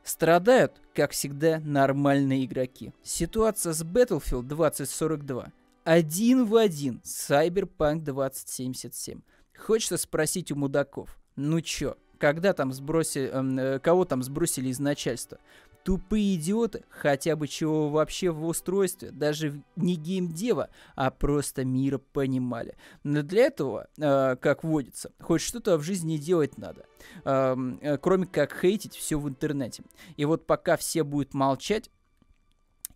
[0.03, 2.93] Страдают, как всегда, нормальные игроки.
[3.01, 5.51] Ситуация с Battlefield 2042.
[5.85, 9.21] Один в один Cyberpunk 2077.
[9.57, 11.17] Хочется спросить у мудаков.
[11.35, 15.39] Ну чё, когда там сбросили, эм, э, кого там сбросили из начальства?
[15.83, 22.77] Тупые идиоты, хотя бы чего вообще в устройстве, даже не геймдева, а просто мира понимали.
[23.03, 26.85] Но для этого, э, как водится, хоть что-то в жизни делать надо,
[27.25, 29.83] э, кроме как хейтить все в интернете.
[30.15, 31.89] И вот пока все будут молчать,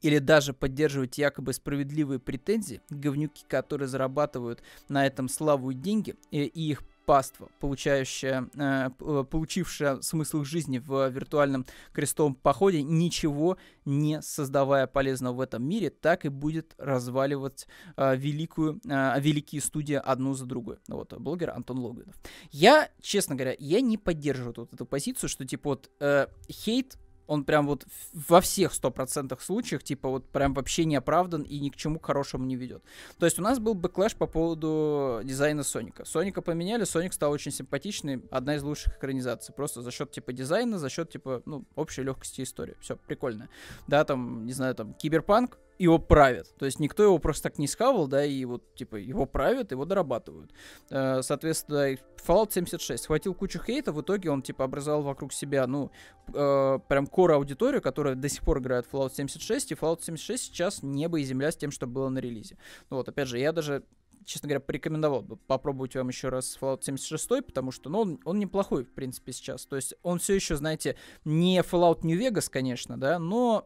[0.02, 6.44] или даже поддерживать якобы справедливые претензии, говнюки, которые зарабатывают на этом славу и деньги, и,
[6.44, 14.22] и их паства, получающая, э, э, получившая смысл жизни в виртуальном крестовом походе, ничего не
[14.22, 17.66] создавая полезного в этом мире, так и будет разваливать
[17.96, 20.80] э, великую, великие студии одну за другой.
[20.90, 22.16] Вот, блогер Антон Логвинов.
[22.52, 27.44] Я, честно говоря, я не поддерживаю вот эту позицию, что типа вот э, хейт он
[27.44, 31.76] прям вот во всех 100% случаях, типа, вот прям вообще не оправдан и ни к
[31.76, 32.84] чему хорошему не ведет.
[33.20, 36.06] То есть у нас был backlash по поводу дизайна Соника.
[36.06, 39.54] Соника поменяли, Соник стал очень симпатичный, одна из лучших экранизаций.
[39.54, 42.76] Просто за счет, типа, дизайна, за счет, типа, ну, общей легкости истории.
[42.80, 43.50] Все, прикольно.
[43.88, 46.54] Да, там, не знаю, там, Киберпанк, его правят.
[46.58, 49.86] То есть никто его просто так не схавал, да, и вот, типа, его правят, его
[49.86, 50.52] дорабатывают.
[50.90, 55.92] Э, соответственно, Fallout 76 схватил кучу хейта, в итоге он, типа, образовал вокруг себя, ну,
[56.34, 60.44] э, прям кора аудиторию, которая до сих пор играет в Fallout 76, и Fallout 76
[60.44, 62.58] сейчас небо и земля с тем, что было на релизе.
[62.90, 63.84] Ну, вот, опять же, я даже
[64.26, 68.40] честно говоря, порекомендовал бы попробовать вам еще раз Fallout 76, потому что, ну, он, он
[68.40, 69.66] неплохой, в принципе, сейчас.
[69.66, 73.66] То есть он все еще, знаете, не Fallout New Vegas, конечно, да, но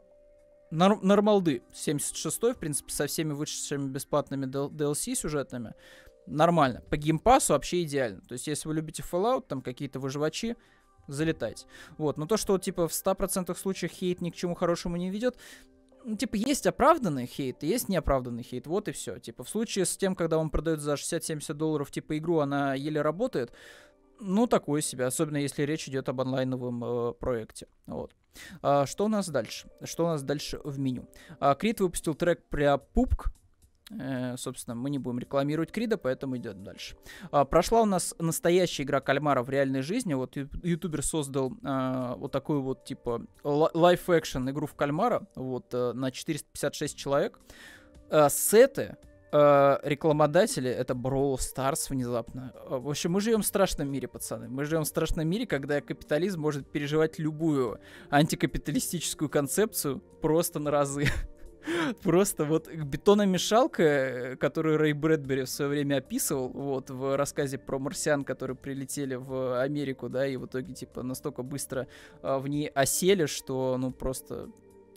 [0.71, 1.62] нормалды.
[1.73, 5.73] 76 в принципе, со всеми вышедшими бесплатными DLC сюжетными.
[6.27, 6.81] Нормально.
[6.89, 8.21] По геймпасу вообще идеально.
[8.21, 10.55] То есть, если вы любите Fallout, там какие-то выживачи,
[11.07, 11.65] залетайте.
[11.97, 12.17] Вот.
[12.17, 15.38] Но то, что, типа, в 100% случаях хейт ни к чему хорошему не ведет,
[16.03, 19.19] ну, типа, есть оправданный хейт, есть неоправданный хейт, вот и все.
[19.19, 23.01] Типа, в случае с тем, когда он продает за 60-70 долларов, типа, игру, она еле
[23.01, 23.51] работает,
[24.19, 27.67] ну, такое себе, особенно если речь идет об онлайновом э, проекте.
[27.88, 28.15] Вот.
[28.62, 29.67] А, что у нас дальше?
[29.84, 31.08] Что у нас дальше в меню?
[31.39, 33.32] А, Крид выпустил трек про пупк,
[34.00, 36.96] Э, собственно, мы не будем рекламировать Крида, поэтому идем дальше.
[37.32, 40.13] А, прошла у нас настоящая игра кальмара в реальной жизни.
[40.13, 46.12] Вот ютубер создал а, вот такую вот типа лайф-экшен игру в кальмара вот а, на
[46.12, 47.39] 456 человек.
[48.30, 48.98] Сеты
[49.32, 52.52] Uh, рекламодатели это Brawl Stars внезапно.
[52.67, 54.50] Uh, в общем, мы живем в страшном мире, пацаны.
[54.50, 61.06] Мы живем в страшном мире, когда капитализм может переживать любую антикапиталистическую концепцию просто на разы.
[62.04, 67.80] Просто вот бетономешалка, э, которую Рэй Брэдбери в свое время описывал, вот, в рассказе про
[67.80, 71.88] марсиан, которые прилетели в Америку, да, и в итоге, типа, настолько быстро
[72.22, 74.50] а, в ней осели, что, ну, просто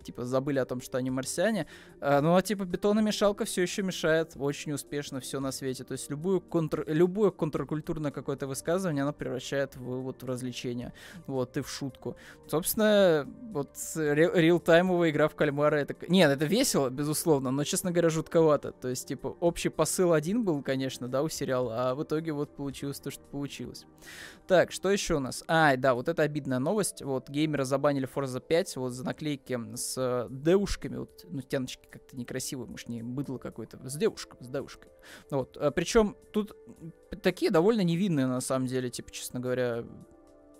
[0.04, 1.66] типа, забыли о том, что они марсиане.
[2.00, 5.84] А, ну, а, типа, бетономешалка все еще мешает очень успешно все на свете.
[5.84, 6.84] То есть любую контр...
[6.86, 10.92] любое контркультурное какое-то высказывание она превращает в, вот, в развлечение.
[11.26, 12.16] Вот, и в шутку.
[12.46, 15.94] Собственно, вот реалтаймовая игра в кальмара это...
[16.08, 18.72] Нет, это весело, безусловно, но, честно говоря, жутковато.
[18.72, 22.54] То есть, типа, общий посыл один был, конечно, да, у сериала, а в итоге вот
[22.54, 23.86] получилось то, что получилось.
[24.46, 25.42] Так, что еще у нас?
[25.48, 27.02] А, да, вот это обидная новость.
[27.02, 32.16] Вот, геймеры забанили Forza 5 вот за наклейки с с девушками, вот, ну, тяночки как-то
[32.16, 34.92] некрасивые, может, не быдло какое-то, с девушками, с девушками.
[35.30, 36.56] Вот, а, причем тут
[37.22, 39.84] такие довольно невинные, на самом деле, типа, честно говоря,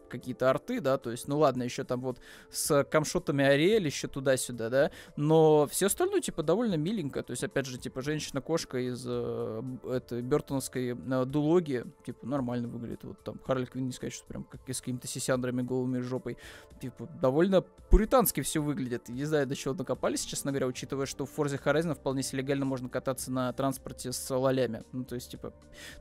[0.09, 2.19] какие-то арты, да, то есть, ну ладно, еще там вот
[2.51, 7.67] с камшотами Ариэль еще туда-сюда, да, но все остальное, типа, довольно миленько, то есть, опять
[7.67, 13.65] же, типа, женщина-кошка из э, этой бертоновской э, дулоги, типа, нормально выглядит, вот там Харли
[13.65, 16.37] Квинн, не сказать, что прям как с какими-то сисяндрами голыми жопой,
[16.81, 21.39] типа, довольно пуритански все выглядит, не знаю, до чего докопались, честно говоря, учитывая, что в
[21.39, 25.53] Forza Horizon вполне себе легально можно кататься на транспорте с лолями, ну, то есть, типа,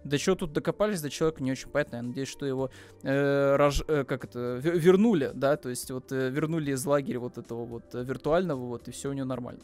[0.03, 2.69] до чего тут докопались, до человека не очень понятно, я надеюсь, что его
[3.03, 3.83] э, рож...
[3.87, 7.83] Э, как это, вернули, да, то есть вот э, вернули из лагеря вот этого вот
[7.93, 9.61] э, виртуального, вот, и все у него нормально.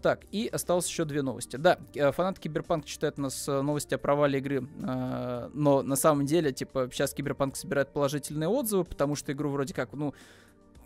[0.00, 1.56] Так, и осталось еще две новости.
[1.56, 1.78] Да,
[2.12, 7.14] фанат Киберпанк читает у нас новости о провале игры, но на самом деле, типа, сейчас
[7.14, 10.12] Киберпанк собирает положительные отзывы, потому что игру вроде как, ну,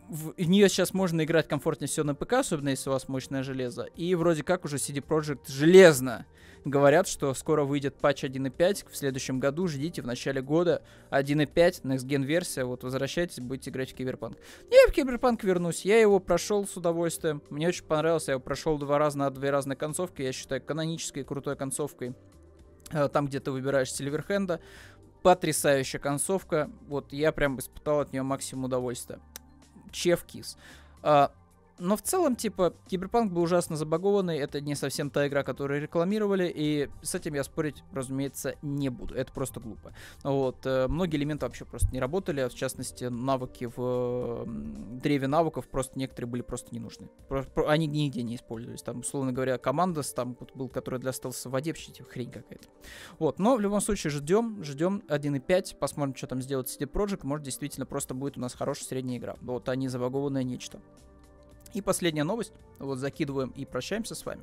[0.08, 3.84] в нее сейчас можно играть комфортнее всего на ПК, особенно если у вас мощное железо.
[3.94, 6.26] И вроде как уже CD Projekt железно
[6.64, 9.68] говорят, что скоро выйдет патч 1.5 в следующем году.
[9.68, 12.64] Ждите в начале года 1.5, Next Gen версия.
[12.64, 14.36] Вот возвращайтесь, будете играть в Киберпанк.
[14.70, 15.84] Я в Киберпанк вернусь.
[15.84, 17.42] Я его прошел с удовольствием.
[17.50, 18.32] Мне очень понравился.
[18.32, 20.22] Я его прошел два раза на две разные концовки.
[20.22, 22.14] Я считаю канонической крутой концовкой.
[22.90, 24.60] Э, там, где ты выбираешь Сильверхенда.
[25.22, 26.70] Потрясающая концовка.
[26.88, 29.20] Вот я прям испытал от нее максимум удовольствия.
[30.26, 30.56] Kiss.
[31.02, 31.30] А,
[31.78, 36.52] но в целом, типа, Киберпанк был ужасно забагованный, это не совсем та игра, которую рекламировали,
[36.54, 39.94] и с этим я спорить, разумеется, не буду, это просто глупо.
[40.22, 45.98] Вот, э, многие элементы вообще просто не работали, в частности, навыки в древе навыков просто
[45.98, 47.08] некоторые были просто не нужны.
[47.66, 51.70] они нигде не использовались, там, условно говоря, команда там был, который для стелса в воде,
[51.70, 52.68] вообще типа, хрень какая-то.
[53.18, 57.44] Вот, но в любом случае ждем, ждем 1.5, посмотрим, что там сделает CD Projekt, может,
[57.44, 59.36] действительно просто будет у нас хорошая средняя игра.
[59.40, 60.80] Вот, а не забагованное нечто.
[61.76, 62.54] И последняя новость.
[62.78, 64.40] Вот закидываем и прощаемся с вами.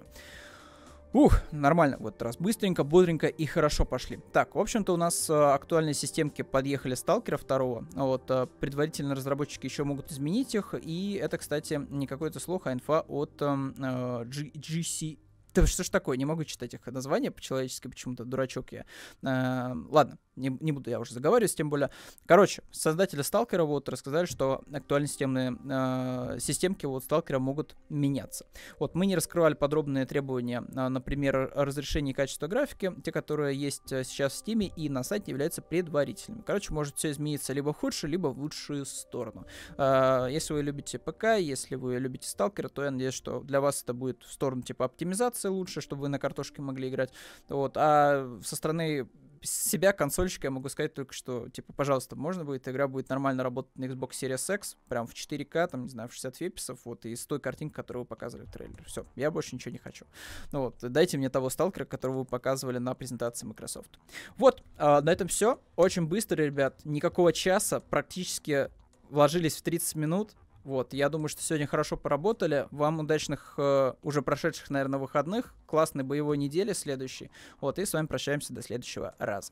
[1.14, 4.20] Ух, нормально, вот раз быстренько, бодренько и хорошо пошли.
[4.32, 7.88] Так, в общем-то у нас э, актуальные системки подъехали Сталкера второго.
[7.94, 10.76] Вот, э, предварительно разработчики еще могут изменить их.
[10.80, 15.18] И это, кстати, не какой-то слух, а инфа от эм, э, G GC
[15.54, 18.86] да что ж такое, не могу читать их названия по-человечески, почему-то дурачок я.
[19.22, 21.90] Э, ладно, не, не буду я уже заговаривать, тем более.
[22.26, 28.46] Короче, создатели Сталкера вот рассказали, что актуальные системные э, системки вот Сталкера могут меняться.
[28.80, 33.92] Вот мы не раскрывали подробные требования, э, например, разрешение и качество графики, те, которые есть
[33.92, 36.42] э, сейчас в Steam и на сайте являются предварительными.
[36.42, 39.46] Короче, может все измениться либо в худшую, либо в лучшую сторону.
[39.78, 43.84] Э, если вы любите ПК, если вы любите Сталкера, то я надеюсь, что для вас
[43.84, 47.12] это будет в сторону типа оптимизации лучше, чтобы вы на картошке могли играть.
[47.50, 47.74] Вот.
[47.78, 49.08] А со стороны
[49.44, 53.76] себя, консольщика, я могу сказать только, что, типа, пожалуйста, можно будет, игра будет нормально работать
[53.78, 57.16] на Xbox Series X, прям в 4К, там, не знаю, в 60 феписов, вот, и
[57.16, 58.84] с той картинкой, которую вы показывали в трейлере.
[58.86, 60.06] Все, я больше ничего не хочу.
[60.52, 64.00] Ну вот, дайте мне того сталкера, которого вы показывали на презентации Microsoft.
[64.38, 65.60] Вот, а, на этом все.
[65.76, 68.70] Очень быстро, ребят, никакого часа, практически
[69.10, 70.34] вложились в 30 минут.
[70.64, 72.68] Вот, я думаю, что сегодня хорошо поработали.
[72.72, 75.54] Вам удачных, э, уже прошедших, наверное, выходных.
[75.66, 77.32] Классной боевой недели следующей.
[77.60, 79.52] Вот, и с вами прощаемся до следующего раза.